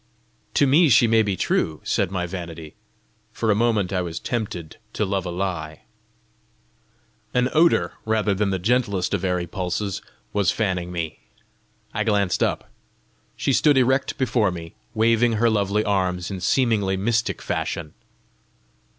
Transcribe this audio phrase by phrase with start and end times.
[0.55, 2.73] "To me she may be true!" said my vanity.
[3.31, 5.81] For a moment I was tempted to love a lie.
[7.35, 10.01] An odour, rather than the gentlest of airy pulses,
[10.33, 11.19] was fanning me.
[11.93, 12.71] I glanced up.
[13.35, 17.93] She stood erect before me, waving her lovely arms in seemingly mystic fashion.